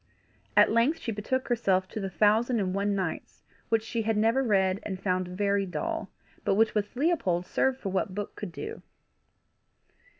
At 0.57 0.71
length 0.71 0.97
she 0.97 1.11
betook 1.11 1.47
herself 1.49 1.87
to 1.89 1.99
the 1.99 2.09
Thousand 2.09 2.59
and 2.59 2.73
One 2.73 2.95
Nights, 2.95 3.43
which 3.69 3.83
she 3.83 4.01
had 4.01 4.17
never 4.17 4.41
read, 4.41 4.79
and 4.81 4.99
found 4.99 5.27
very 5.27 5.67
dull, 5.67 6.09
but 6.43 6.55
which 6.55 6.73
with 6.73 6.95
Leopold 6.95 7.45
served 7.45 7.79
for 7.79 7.89
what 7.89 8.15
book 8.15 8.35
could 8.35 8.51
do. 8.51 8.81